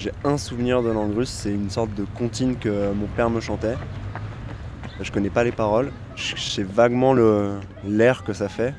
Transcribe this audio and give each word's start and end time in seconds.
J'ai 0.00 0.12
un 0.24 0.38
souvenir 0.38 0.82
de 0.82 0.88
langue 0.88 1.14
russe, 1.14 1.28
c'est 1.28 1.52
une 1.52 1.68
sorte 1.68 1.92
de 1.92 2.06
comptine 2.16 2.56
que 2.56 2.90
mon 2.94 3.06
père 3.06 3.28
me 3.28 3.38
chantait. 3.38 3.74
Je 4.98 5.12
connais 5.12 5.28
pas 5.28 5.44
les 5.44 5.52
paroles, 5.52 5.92
je 6.16 6.36
sais 6.40 6.62
vaguement 6.62 7.12
l'air 7.84 8.24
que 8.24 8.32
ça 8.32 8.48
fait. 8.48 8.72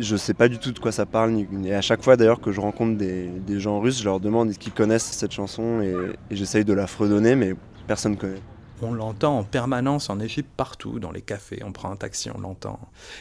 Je 0.00 0.16
sais 0.16 0.34
pas 0.34 0.48
du 0.48 0.58
tout 0.58 0.72
de 0.72 0.80
quoi 0.80 0.90
ça 0.90 1.06
parle. 1.06 1.46
Et 1.64 1.72
à 1.72 1.80
chaque 1.80 2.02
fois 2.02 2.16
d'ailleurs 2.16 2.40
que 2.40 2.50
je 2.50 2.60
rencontre 2.60 2.98
des, 2.98 3.60
gens 3.60 3.78
russes, 3.78 4.00
je 4.00 4.04
leur 4.04 4.18
demande 4.18 4.50
est-ce 4.50 4.58
qu'ils 4.58 4.72
connaissent 4.72 5.04
cette 5.04 5.30
chanson 5.30 5.80
et, 5.80 5.94
j'essaye 6.32 6.64
de 6.64 6.72
la 6.72 6.88
fredonner, 6.88 7.36
mais 7.36 7.54
personne 7.86 8.12
ne 8.12 8.16
connaît. 8.16 8.42
On 8.82 8.92
l'entend 8.92 9.38
en 9.38 9.44
permanence 9.44 10.10
en 10.10 10.18
Égypte, 10.18 10.50
partout, 10.56 10.98
dans 10.98 11.12
les 11.12 11.22
cafés. 11.22 11.62
On 11.64 11.70
prend 11.70 11.92
un 11.92 11.96
taxi, 11.96 12.30
on 12.34 12.40
l'entend. 12.40 12.80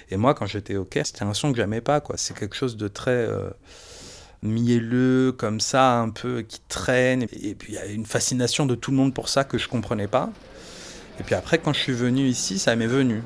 Et 0.09 0.17
moi, 0.17 0.33
quand 0.33 0.47
j'étais 0.47 0.75
au 0.75 0.85
Caire, 0.85 1.05
c'était 1.05 1.23
un 1.23 1.35
son 1.35 1.51
que 1.51 1.57
j'aimais 1.57 1.81
pas. 1.81 2.01
quoi. 2.01 2.17
C'est 2.17 2.35
quelque 2.35 2.55
chose 2.55 2.77
de 2.77 2.87
très 2.87 3.11
euh, 3.11 3.51
mielleux, 4.41 5.31
comme 5.31 5.59
ça, 5.59 5.99
un 5.99 6.09
peu 6.09 6.41
qui 6.41 6.61
traîne. 6.67 7.23
Et 7.23 7.55
puis 7.55 7.73
il 7.73 7.75
y 7.75 7.77
a 7.77 7.85
une 7.85 8.05
fascination 8.05 8.65
de 8.65 8.75
tout 8.75 8.91
le 8.91 8.97
monde 8.97 9.13
pour 9.13 9.29
ça 9.29 9.43
que 9.43 9.57
je 9.57 9.67
comprenais 9.67 10.07
pas. 10.07 10.29
Et 11.19 11.23
puis 11.23 11.35
après, 11.35 11.57
quand 11.57 11.73
je 11.73 11.79
suis 11.79 11.93
venu 11.93 12.21
ici, 12.27 12.59
ça 12.59 12.75
m'est 12.75 12.87
venu. 12.87 13.23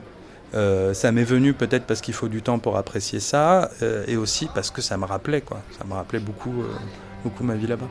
Euh, 0.56 0.94
ça 0.94 1.12
m'est 1.12 1.24
venu 1.24 1.54
peut-être 1.54 1.86
parce 1.86 2.02
qu'il 2.02 2.14
faut 2.14 2.28
du 2.28 2.42
temps 2.42 2.60
pour 2.60 2.78
apprécier 2.78 3.20
ça, 3.20 3.70
euh, 3.82 4.04
et 4.08 4.18
aussi 4.18 4.48
parce 4.54 4.72
que 4.72 4.82
ça 4.82 4.98
me 4.98 5.06
rappelait, 5.06 5.42
quoi. 5.42 5.62
Ça 5.78 5.86
me 5.86 5.94
rappelait 5.94 6.20
beaucoup, 6.20 6.64
beaucoup 7.24 7.44
ma 7.44 7.56
vie 7.56 7.68
là-bas. 7.68 7.90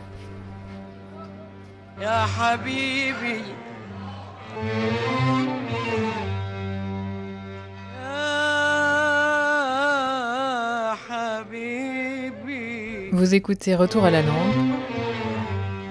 Vous 13.18 13.34
écoutez 13.34 13.74
Retour 13.74 14.04
à 14.04 14.12
la 14.12 14.22
langue, 14.22 14.70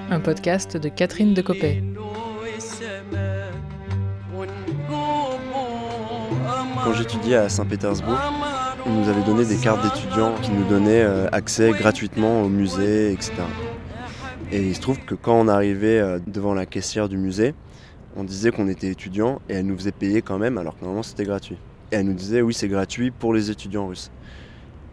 un 0.09 0.21
podcast 0.21 0.77
de 0.77 0.87
Catherine 0.87 1.33
de 1.33 1.41
Copé. 1.41 1.83
Quand 6.85 6.93
j'étudiais 6.93 7.35
à 7.35 7.49
Saint-Pétersbourg, 7.49 8.17
ils 8.85 8.93
nous 8.93 9.09
avaient 9.09 9.25
donné 9.25 9.43
des 9.43 9.57
cartes 9.57 9.83
d'étudiants 9.83 10.35
qui 10.41 10.51
nous 10.51 10.63
donnaient 10.69 11.03
euh, 11.03 11.27
accès 11.33 11.71
gratuitement 11.71 12.43
au 12.43 12.47
musée, 12.47 13.11
etc. 13.11 13.33
Et 14.53 14.61
il 14.61 14.73
se 14.73 14.79
trouve 14.79 14.99
que 15.01 15.13
quand 15.13 15.37
on 15.37 15.49
arrivait 15.49 15.99
euh, 15.99 16.19
devant 16.27 16.53
la 16.53 16.65
caissière 16.65 17.09
du 17.09 17.17
musée, 17.17 17.53
on 18.15 18.23
disait 18.23 18.51
qu'on 18.51 18.69
était 18.69 18.87
étudiant 18.87 19.41
et 19.49 19.55
elle 19.55 19.65
nous 19.65 19.75
faisait 19.75 19.91
payer 19.91 20.21
quand 20.21 20.37
même 20.37 20.57
alors 20.57 20.75
que 20.75 20.81
normalement 20.83 21.03
c'était 21.03 21.25
gratuit. 21.25 21.57
Et 21.91 21.97
elle 21.97 22.05
nous 22.05 22.13
disait 22.13 22.41
oui 22.41 22.53
c'est 22.53 22.69
gratuit 22.69 23.11
pour 23.11 23.33
les 23.33 23.51
étudiants 23.51 23.87
russes. 23.87 24.11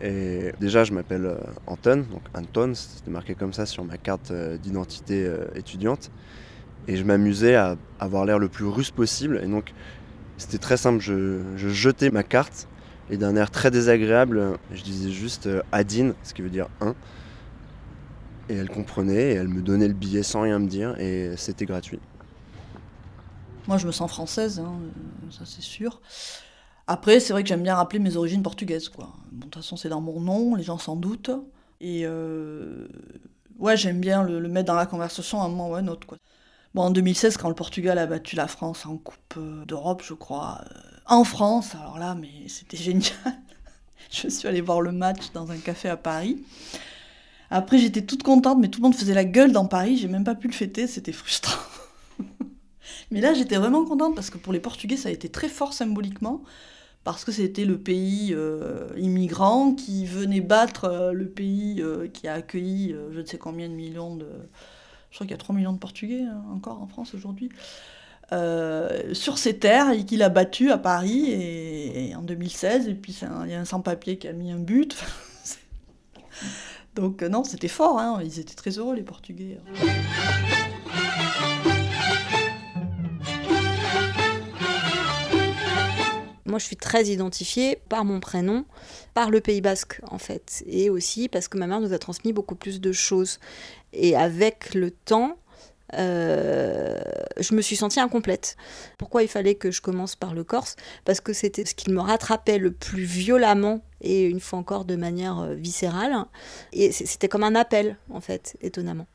Et 0.03 0.53
déjà 0.61 0.85
je 0.85 0.93
m'appelle 0.93 1.27
euh, 1.27 1.39
Anton, 1.67 2.05
donc 2.11 2.23
Anton, 2.35 2.73
c'était 2.75 3.11
marqué 3.11 3.35
comme 3.35 3.53
ça 3.53 3.65
sur 3.65 3.85
ma 3.85 3.97
carte 3.97 4.31
euh, 4.31 4.57
d'identité 4.57 5.25
euh, 5.25 5.47
étudiante. 5.55 6.11
Et 6.89 6.97
je 6.97 7.05
m'amusais 7.05 7.55
à 7.55 7.77
avoir 8.01 8.25
l'air 8.25 8.39
le 8.39 8.49
plus 8.49 8.67
russe 8.67 8.91
possible. 8.91 9.41
Et 9.43 9.47
donc 9.47 9.73
c'était 10.37 10.59
très 10.59 10.77
simple, 10.77 11.01
je, 11.01 11.41
jetais 11.57 12.11
ma 12.11 12.25
carte 12.25 12.69
et 13.09 13.17
d'un 13.17 13.37
air 13.37 13.51
très 13.51 13.71
désagréable, 13.71 14.59
je 14.73 14.83
disais 14.83 15.11
juste 15.11 15.49
Adin, 15.71 16.13
ce 16.25 16.35
qui 16.35 16.43
veut 16.43 16.51
dire 16.51 16.69
un. 16.81 16.95
Et 18.49 18.57
elle 18.57 18.69
comprenait 18.69 19.33
et 19.33 19.35
elle 19.35 19.49
me 19.49 19.63
donnait 19.63 19.89
le 19.89 19.95
billet 19.95 20.23
sans 20.23 20.43
rien 20.43 20.59
me 20.59 20.67
dire 20.67 20.99
et 20.99 21.35
c'était 21.37 21.67
gratuit. 21.67 22.01
Moi, 23.67 23.79
je 23.79 23.87
me 23.87 23.93
sens 23.93 24.11
française, 24.11 24.59
hein, 24.59 24.75
ça 25.31 25.45
c'est 25.47 25.63
sûr. 25.63 26.01
Après, 26.87 27.19
c'est 27.19 27.33
vrai 27.33 27.43
que 27.43 27.49
j'aime 27.49 27.63
bien 27.63 27.77
rappeler 27.77 27.99
mes 27.99 28.17
origines 28.17 28.43
portugaises, 28.43 28.89
quoi. 28.89 29.13
de 29.33 29.45
toute 29.45 29.55
façon, 29.55 29.77
c'est 29.77 29.89
dans 29.89 30.03
mon 30.03 30.21
nom, 30.21 30.55
les 30.55 30.63
gens 30.63 30.79
s'en 30.79 30.97
doutent. 30.97 31.31
Et 31.81 32.03
euh, 32.05 32.89
ouais, 33.59 33.77
j'aime 33.77 34.01
bien 34.01 34.23
le, 34.23 34.41
mettre 34.49 34.67
dans 34.67 34.75
la 34.75 34.87
conversation 34.87 35.41
à 35.41 35.47
un 35.47 35.49
moment 35.49 35.71
ou 35.71 35.75
à 35.75 35.79
un 35.79 35.89
autre, 35.89 36.07
quoi. 36.07 36.19
Bon, 36.75 36.83
en 36.83 36.91
2016, 36.91 37.37
quand 37.37 37.49
le 37.49 37.55
Portugal 37.55 37.99
a 37.99 38.07
battu 38.07 38.35
la 38.37 38.49
France 38.49 38.85
en 38.85 38.97
Coupe 38.97 39.35
euh, 39.37 39.65
d'Europe, 39.65 40.03
je 40.05 40.13
crois, 40.13 40.61
euh, 40.65 40.79
en 41.07 41.23
France, 41.23 41.75
alors 41.77 41.99
là, 41.99 42.17
mais 42.17 42.49
c'était 42.49 42.77
génial. 42.77 43.13
je 44.11 44.29
suis 44.29 44.49
allée 44.49 44.61
voir 44.61 44.81
le 44.81 44.91
match 44.91 45.31
dans 45.33 45.53
un 45.53 45.57
café 45.57 45.89
à 45.89 45.97
Paris. 45.97 46.43
Après, 47.51 47.79
j'étais 47.79 48.03
toute 48.03 48.25
contente, 48.25 48.59
mais 48.59 48.69
tout 48.69 48.81
le 48.81 48.85
monde 48.85 48.97
faisait 48.97 49.15
la 49.15 49.25
gueule 49.25 49.53
dans 49.53 49.67
Paris. 49.67 49.97
J'ai 49.97 50.09
même 50.09 50.25
pas 50.25 50.35
pu 50.35 50.49
le 50.49 50.53
fêter, 50.53 50.87
c'était 50.87 51.13
frustrant. 51.13 51.63
Mais 53.11 53.21
là, 53.21 53.35
j'étais 53.35 53.57
vraiment 53.57 53.85
contente 53.85 54.15
parce 54.17 54.31
que 54.31 54.39
pour 54.39 54.53
les 54.53 54.61
Portugais, 54.61 54.97
ça 54.97 55.09
a 55.09 55.13
été 55.13 55.29
très 55.29 55.49
fort 55.49 55.73
symboliquement 55.73 56.43
parce 57.05 57.25
que 57.25 57.33
c'était 57.33 57.67
le 57.67 57.79
pays 57.79 58.33
euh, 58.33 58.89
immigrant 58.97 59.75
qui 59.75 60.07
venait 60.07 60.41
battre 60.41 60.85
euh, 60.85 61.13
le 61.13 61.29
pays 61.29 61.81
euh, 61.81 62.09
qui 62.09 62.27
a 62.27 62.35
accueilli 62.35 62.97
je 63.13 63.21
ne 63.21 63.27
sais 63.27 63.39
combien 63.39 63.69
de 63.69 63.75
millions 63.75 64.17
de... 64.17 64.27
Je 65.11 65.17
crois 65.19 65.27
qu'il 65.27 65.33
y 65.33 65.35
a 65.35 65.39
3 65.39 65.55
millions 65.55 65.73
de 65.73 65.79
Portugais 65.79 66.23
hein, 66.23 66.43
encore 66.53 66.83
en 66.83 66.89
France 66.89 67.15
aujourd'hui. 67.15 67.51
sur 69.13 69.39
ces 69.39 69.59
terres 69.59 69.91
et 69.91 70.05
qu'il 70.05 70.23
a 70.23 70.29
battu 70.29 70.73
à 70.73 70.79
Paris 70.79 71.31
et, 71.31 72.15
en 72.17 72.23
2016 72.23 72.89
et 72.89 72.95
puis 72.95 73.17
il 73.45 73.51
y 73.51 73.55
a 73.55 73.61
un 73.61 73.65
sans-papier 73.65 74.17
qui 74.19 74.27
a 74.27 74.33
mis 74.33 74.51
un 74.51 74.59
but. 74.59 74.97
Donc 76.97 77.23
non, 77.23 77.45
c'était 77.45 77.69
fort, 77.69 77.99
hein, 77.99 78.21
ils 78.25 78.41
étaient 78.41 78.55
très 78.55 78.79
heureux 78.79 78.97
les 78.97 79.03
Portugais. 79.03 79.59
Moi, 86.55 86.61
je 86.61 86.67
suis 86.67 86.77
très 86.77 87.07
identifiée 87.07 87.81
par 87.89 88.05
mon 88.05 88.21
prénom, 88.21 88.65
par 89.13 89.31
le 89.31 89.41
Pays 89.41 89.61
Basque, 89.61 90.01
en 90.09 90.19
fait. 90.19 90.63
Et 90.69 90.89
aussi 90.89 91.29
parce 91.29 91.49
que 91.49 91.59
ma 91.59 91.67
mère 91.67 91.81
nous 91.81 91.93
a 91.93 91.99
transmis 91.99 92.33
beaucoup 92.33 92.55
plus 92.55 92.81
de 92.81 92.93
choses. 92.93 93.41
Et 93.93 94.15
avec 94.15 94.73
le 94.73 94.93
temps, 94.93 95.37
euh, 95.95 97.01
je 97.41 97.57
me 97.57 97.61
suis 97.61 97.75
sentie 97.75 97.99
incomplète. 97.99 98.57
Pourquoi 98.99 99.25
il 99.25 99.29
fallait 99.29 99.57
que 99.57 99.73
je 99.73 99.83
commence 99.83 100.15
par 100.15 100.33
le 100.33 100.45
Corse? 100.45 100.77
Parce 101.05 101.21
que 101.21 101.33
c'était 101.33 101.65
ce 101.65 101.75
qui 101.75 101.91
me 101.91 102.01
rattrapait 102.01 102.59
le 102.59 102.71
plus 102.71 103.03
violemment 103.03 103.81
et 104.01 104.23
une 104.23 104.39
fois 104.39 104.61
encore 104.61 104.85
de 104.85 104.95
manière 104.95 105.41
euh, 105.41 105.55
viscérale. 105.55 106.15
Et 106.73 106.93
c'était 106.93 107.27
comme 107.27 107.43
un 107.43 107.57
appel, 107.57 107.97
en 108.11 108.21
fait, 108.21 108.57
étonnamment 108.61 109.09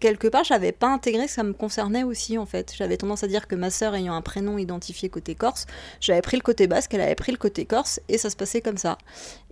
quelque 0.00 0.28
part, 0.28 0.44
j'avais 0.44 0.72
pas 0.72 0.88
intégré 0.88 1.26
que 1.26 1.30
ça 1.30 1.42
me 1.42 1.52
concernait 1.52 2.02
aussi, 2.02 2.38
en 2.38 2.46
fait. 2.46 2.72
J'avais 2.76 2.96
tendance 2.96 3.24
à 3.24 3.26
dire 3.26 3.46
que 3.46 3.54
ma 3.54 3.70
sœur 3.70 3.94
ayant 3.94 4.14
un 4.14 4.22
prénom 4.22 4.58
identifié 4.58 5.08
côté 5.08 5.34
corse, 5.34 5.66
j'avais 6.00 6.22
pris 6.22 6.36
le 6.36 6.42
côté 6.42 6.66
basque, 6.66 6.94
elle 6.94 7.00
avait 7.00 7.14
pris 7.14 7.32
le 7.32 7.38
côté 7.38 7.64
corse, 7.64 8.00
et 8.08 8.18
ça 8.18 8.30
se 8.30 8.36
passait 8.36 8.60
comme 8.60 8.78
ça. 8.78 8.98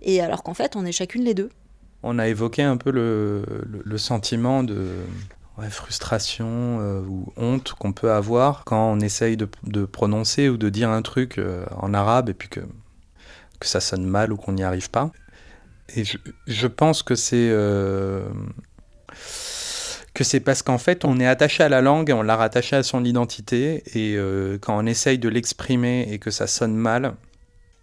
Et 0.01 0.21
alors 0.21 0.43
qu'en 0.43 0.53
fait, 0.53 0.75
on 0.75 0.85
est 0.85 0.91
chacune 0.91 1.23
les 1.23 1.33
deux. 1.33 1.49
On 2.03 2.19
a 2.19 2.27
évoqué 2.27 2.61
un 2.61 2.77
peu 2.77 2.91
le, 2.91 3.43
le, 3.65 3.97
sentiment 3.97 4.61
de 4.63 4.87
frustration 5.69 6.79
euh, 6.79 7.01
ou 7.01 7.33
honte 7.35 7.73
qu'on 7.73 7.93
peut 7.93 8.11
avoir 8.11 8.63
quand 8.63 8.91
on 8.91 8.99
essaye 8.99 9.37
de, 9.37 9.47
de, 9.63 9.85
prononcer 9.85 10.49
ou 10.49 10.57
de 10.57 10.69
dire 10.69 10.89
un 10.89 11.01
truc 11.01 11.39
euh, 11.39 11.65
en 11.77 11.95
arabe 11.95 12.29
et 12.29 12.35
puis 12.35 12.49
que, 12.49 12.59
que 13.59 13.67
ça 13.67 13.79
sonne 13.79 14.05
mal 14.05 14.31
ou 14.31 14.37
qu'on 14.37 14.51
n'y 14.51 14.63
arrive 14.63 14.91
pas. 14.91 15.11
Et 15.95 16.03
je, 16.03 16.17
je 16.45 16.67
pense 16.67 17.01
que 17.01 17.15
c'est... 17.15 17.49
Euh, 17.49 18.29
que 20.15 20.23
c'est 20.23 20.39
parce 20.39 20.63
qu'en 20.63 20.79
fait, 20.79 21.05
on 21.05 21.19
est 21.19 21.27
attaché 21.27 21.61
à 21.63 21.69
la 21.69 21.81
langue 21.81 22.09
et 22.09 22.13
on 22.13 22.23
l'a 22.23 22.35
rattaché 22.35 22.75
à 22.75 22.81
son 22.81 23.05
identité. 23.05 23.83
Et 23.93 24.15
euh, 24.17 24.57
quand 24.59 24.75
on 24.75 24.85
essaye 24.87 25.19
de 25.19 25.29
l'exprimer 25.29 26.07
et 26.09 26.17
que 26.17 26.31
ça 26.31 26.47
sonne 26.47 26.73
mal, 26.73 27.13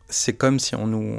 c'est 0.09 0.33
comme 0.33 0.59
si 0.59 0.75
on 0.75 0.87
nous, 0.87 1.19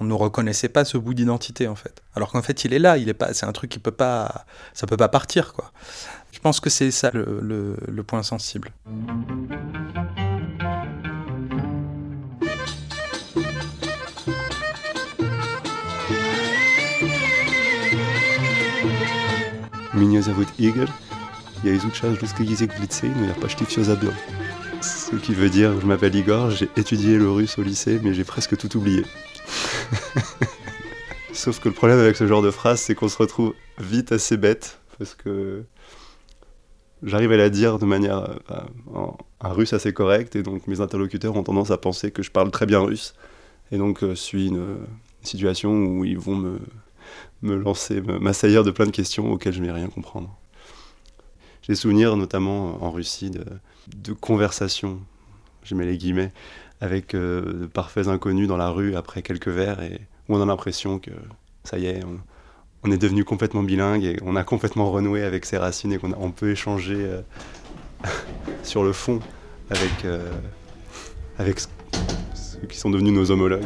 on 0.00 0.04
nous 0.04 0.18
reconnaissait 0.18 0.68
pas 0.68 0.84
ce 0.84 0.98
bout 0.98 1.14
d'identité 1.14 1.68
en 1.68 1.76
fait. 1.76 2.02
Alors 2.14 2.32
qu'en 2.32 2.42
fait, 2.42 2.64
il 2.64 2.72
est 2.72 2.78
là, 2.78 2.96
il 2.98 3.08
est 3.08 3.14
pas, 3.14 3.32
c'est 3.34 3.46
un 3.46 3.52
truc 3.52 3.70
qui 3.70 3.78
peut 3.78 3.90
pas, 3.90 4.46
ça 4.72 4.86
peut 4.86 4.96
pas 4.96 5.08
partir 5.08 5.52
quoi. 5.52 5.70
Je 6.32 6.40
pense 6.40 6.60
que 6.60 6.68
c'est 6.68 6.90
ça 6.90 7.10
le, 7.12 7.38
le, 7.40 7.76
le 7.86 8.02
point 8.02 8.22
sensible. 8.22 8.72
Меня 19.93 20.21
зовут 20.21 20.47
Игорь. 20.57 20.89
Я 21.63 21.75
изучал 21.75 22.15
русский 22.15 22.45
язык 22.45 22.73
в 22.73 22.81
лице, 22.81 23.11
но 23.15 23.25
я 23.25 23.33
почти 23.33 23.65
все 23.65 23.83
забыл. 23.83 24.13
Ce 24.81 25.15
qui 25.17 25.33
veut 25.33 25.49
dire, 25.49 25.79
je 25.81 25.85
m'appelle 25.85 26.15
Igor, 26.15 26.51
j'ai 26.51 26.69
étudié 26.77 27.17
le 27.17 27.29
russe 27.29 27.57
au 27.57 27.63
lycée, 27.63 27.99
mais 28.01 28.13
j'ai 28.13 28.23
presque 28.23 28.55
tout 28.55 28.77
oublié. 28.77 29.03
Sauf 31.33 31.59
que 31.59 31.67
le 31.67 31.75
problème 31.75 31.99
avec 31.99 32.15
ce 32.15 32.27
genre 32.27 32.41
de 32.41 32.51
phrase, 32.51 32.79
c'est 32.79 32.95
qu'on 32.95 33.09
se 33.09 33.17
retrouve 33.17 33.53
vite 33.77 34.11
assez 34.11 34.37
bête, 34.37 34.79
parce 34.97 35.15
que 35.15 35.63
j'arrive 37.03 37.31
à 37.33 37.37
la 37.37 37.49
dire 37.49 37.77
de 37.77 37.85
manière 37.85 38.39
en, 38.93 39.17
un 39.41 39.49
russe 39.49 39.73
assez 39.73 39.91
correct, 39.91 40.35
et 40.35 40.43
donc 40.43 40.67
mes 40.67 40.79
interlocuteurs 40.79 41.35
ont 41.35 41.43
tendance 41.43 41.71
à 41.71 41.77
penser 41.77 42.11
que 42.11 42.23
je 42.23 42.31
parle 42.31 42.51
très 42.51 42.65
bien 42.65 42.79
russe, 42.79 43.15
et 43.71 43.77
donc 43.77 43.99
je 44.01 44.05
euh, 44.05 44.15
suis 44.15 44.47
une 44.47 44.77
situation 45.23 45.71
où 45.71 46.05
ils 46.05 46.19
vont 46.19 46.35
me 46.35 46.59
me 47.42 47.56
lancer, 47.56 48.00
m'assaillir 48.00 48.64
de 48.64 48.70
plein 48.70 48.86
de 48.86 48.90
questions 48.90 49.30
auxquelles 49.30 49.52
je 49.52 49.60
ne 49.60 49.66
vais 49.66 49.72
rien 49.72 49.88
comprendre. 49.88 50.34
J'ai 51.62 51.74
souvenir 51.74 52.16
notamment 52.16 52.82
en 52.84 52.90
Russie 52.90 53.30
de, 53.30 54.12
conversations, 54.12 55.00
je 55.62 55.74
mets 55.74 55.86
les 55.86 55.96
guillemets, 55.96 56.32
avec 56.80 57.14
euh, 57.14 57.60
de 57.62 57.66
parfaits 57.66 58.08
inconnus 58.08 58.48
dans 58.48 58.56
la 58.56 58.68
rue 58.68 58.96
après 58.96 59.22
quelques 59.22 59.48
verres 59.48 59.82
et 59.82 60.00
où 60.28 60.36
on 60.36 60.42
a 60.42 60.46
l'impression 60.46 60.98
que 60.98 61.10
ça 61.62 61.78
y 61.78 61.86
est, 61.86 62.02
on 62.84 62.90
est 62.90 62.98
devenu 62.98 63.24
complètement 63.24 63.62
bilingue 63.62 64.04
et 64.04 64.18
on 64.22 64.36
a 64.36 64.44
complètement 64.44 64.90
renoué 64.90 65.22
avec 65.24 65.46
ses 65.46 65.56
racines 65.56 65.92
et 65.92 65.98
qu'on 65.98 66.12
on 66.12 66.30
peut 66.30 66.50
échanger 66.50 66.96
euh, 66.98 67.22
sur 68.62 68.84
le 68.84 68.92
fond 68.92 69.20
avec, 69.70 70.04
euh, 70.04 70.30
avec 71.38 71.60
ceux 71.60 72.66
qui 72.68 72.76
sont 72.76 72.90
devenus 72.90 73.14
nos 73.14 73.30
homologues. 73.30 73.64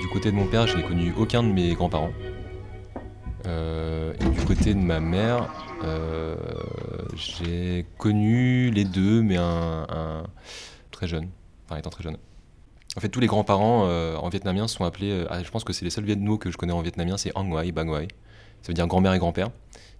Du 0.00 0.08
côté 0.08 0.30
de 0.30 0.36
mon 0.36 0.46
père, 0.46 0.66
je 0.66 0.76
n'ai 0.76 0.82
connu 0.82 1.14
aucun 1.16 1.42
de 1.42 1.48
mes 1.48 1.74
grands-parents. 1.74 2.12
Euh, 3.46 4.14
du 4.14 4.44
côté 4.44 4.74
de 4.74 4.80
ma 4.80 5.00
mère, 5.00 5.48
euh, 5.82 6.36
j'ai 7.14 7.86
connu 7.98 8.70
les 8.70 8.84
deux, 8.84 9.22
mais 9.22 9.36
un, 9.36 10.24
très 10.90 11.06
jeune, 11.06 11.28
enfin 11.66 11.78
étant 11.78 11.90
très 11.90 12.02
jeune. 12.02 12.16
En 12.96 13.00
fait, 13.00 13.08
tous 13.08 13.20
les 13.20 13.26
grands-parents 13.26 13.86
euh, 13.86 14.16
en 14.16 14.28
vietnamien 14.28 14.66
sont 14.66 14.84
appelés, 14.84 15.24
ah, 15.30 15.42
je 15.42 15.50
pense 15.50 15.64
que 15.64 15.72
c'est 15.72 15.84
les 15.84 15.90
seuls 15.90 16.04
vietnamais 16.04 16.38
que 16.38 16.50
je 16.50 16.56
connais 16.56 16.72
en 16.72 16.82
vietnamien, 16.82 17.16
c'est 17.16 17.36
Ang 17.36 17.52
Wai, 17.52 17.72
Bang 17.72 17.88
Wai. 17.88 18.08
Ça 18.62 18.68
veut 18.68 18.74
dire 18.74 18.86
grand-mère 18.86 19.14
et 19.14 19.18
grand-père. 19.18 19.50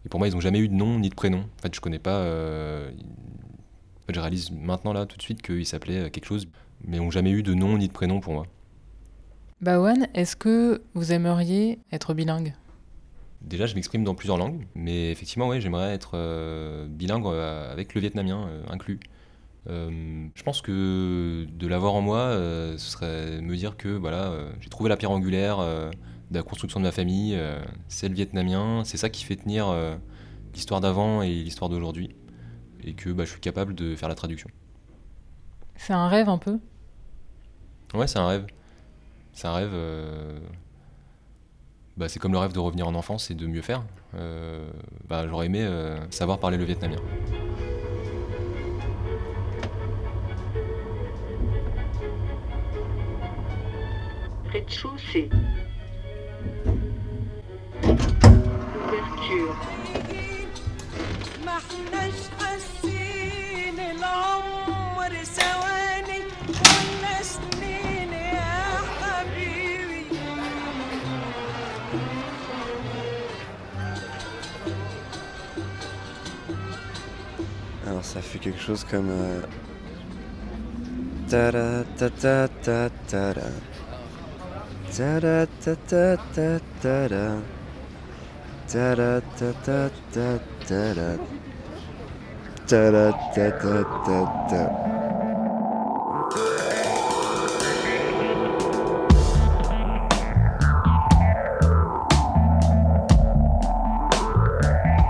Et 0.04 0.08
pour 0.08 0.18
moi, 0.18 0.28
ils 0.28 0.34
n'ont 0.34 0.40
jamais 0.40 0.58
eu 0.58 0.68
de 0.68 0.74
nom 0.74 0.98
ni 0.98 1.08
de 1.08 1.14
prénom. 1.14 1.40
En 1.40 1.62
fait, 1.62 1.74
je 1.74 1.80
connais 1.80 1.98
pas. 1.98 2.20
En 2.20 4.06
fait, 4.06 4.14
je 4.14 4.20
réalise 4.20 4.50
maintenant, 4.50 4.92
là, 4.92 5.06
tout 5.06 5.16
de 5.16 5.22
suite, 5.22 5.40
qu'ils 5.40 5.66
s'appelaient 5.66 6.10
quelque 6.10 6.26
chose, 6.26 6.48
mais 6.84 6.98
n'ont 6.98 7.10
jamais 7.10 7.30
eu 7.30 7.42
de 7.42 7.54
nom 7.54 7.78
ni 7.78 7.88
de 7.88 7.92
prénom 7.92 8.20
pour 8.20 8.34
moi. 8.34 8.46
Bawan, 9.60 10.08
est-ce 10.14 10.36
que 10.36 10.82
vous 10.94 11.12
aimeriez 11.12 11.80
être 11.92 12.14
bilingue? 12.14 12.54
Déjà, 13.42 13.66
je 13.66 13.74
m'exprime 13.74 14.04
dans 14.04 14.14
plusieurs 14.14 14.38
langues, 14.38 14.66
mais 14.74 15.10
effectivement, 15.10 15.48
ouais, 15.48 15.60
j'aimerais 15.60 15.92
être 15.94 16.12
euh, 16.14 16.86
bilingue 16.88 17.26
euh, 17.26 17.70
avec 17.72 17.94
le 17.94 18.00
vietnamien 18.00 18.48
euh, 19.68 20.26
je 20.34 20.42
pense 20.42 20.62
que 20.62 21.46
de 21.50 21.66
l'avoir 21.66 21.94
en 21.94 22.00
moi, 22.00 22.32
ce 22.32 22.78
serait 22.78 23.40
me 23.40 23.56
dire 23.56 23.76
que 23.76 23.88
voilà, 23.88 24.32
j'ai 24.60 24.68
trouvé 24.68 24.88
la 24.88 24.96
pierre 24.96 25.10
angulaire 25.10 25.58
de 25.58 26.36
la 26.36 26.42
construction 26.42 26.80
de 26.80 26.84
ma 26.84 26.92
famille, 26.92 27.38
c'est 27.88 28.08
le 28.08 28.14
vietnamien, 28.14 28.82
c'est 28.84 28.96
ça 28.96 29.10
qui 29.10 29.24
fait 29.24 29.36
tenir 29.36 29.74
l'histoire 30.54 30.80
d'avant 30.80 31.22
et 31.22 31.30
l'histoire 31.30 31.68
d'aujourd'hui, 31.68 32.14
et 32.82 32.94
que 32.94 33.10
bah, 33.10 33.24
je 33.24 33.30
suis 33.30 33.40
capable 33.40 33.74
de 33.74 33.94
faire 33.96 34.08
la 34.08 34.14
traduction. 34.14 34.50
C'est 35.76 35.92
un 35.92 36.08
rêve 36.08 36.28
un 36.28 36.38
peu? 36.38 36.58
Ouais, 37.94 38.06
c'est 38.06 38.18
un 38.18 38.26
rêve. 38.26 38.46
C'est 39.32 39.46
un 39.46 39.54
rêve. 39.54 39.72
Bah, 42.00 42.08
c'est 42.08 42.18
comme 42.18 42.32
le 42.32 42.38
rêve 42.38 42.54
de 42.54 42.58
revenir 42.58 42.88
en 42.88 42.94
enfance 42.94 43.30
et 43.30 43.34
de 43.34 43.46
mieux 43.46 43.60
faire. 43.60 43.82
Euh, 44.14 44.70
bah, 45.06 45.28
j'aurais 45.28 45.46
aimé 45.46 45.60
euh, 45.60 45.98
savoir 46.10 46.38
parler 46.38 46.56
le 46.56 46.64
vietnamien. 46.64 46.96
Rez-de-chaussée. 54.52 55.28
Ouverture. 57.84 59.56
ça 78.02 78.20
fait 78.20 78.38
quelque 78.38 78.60
chose 78.60 78.84
comme. 78.84 79.08
Euh... 79.10 79.40
Ta 81.28 81.52
ta 82.10 82.48
ta 83.06 83.34
ta 84.90 85.20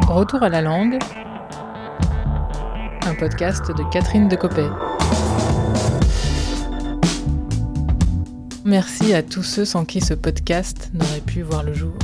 Retour 0.09 0.43
à 0.43 0.49
la 0.51 0.61
langue, 0.61 0.99
un 3.07 3.15
podcast 3.15 3.67
de 3.69 3.91
Catherine 3.91 4.29
Decopé. 4.29 4.67
Merci 8.65 9.15
à 9.15 9.23
tous 9.23 9.43
ceux 9.43 9.65
sans 9.65 9.85
qui 9.85 10.01
ce 10.01 10.13
podcast 10.13 10.91
n'aurait 10.93 11.21
pu 11.21 11.43
voir 11.43 11.63
le 11.63 11.73
jour. 11.73 11.95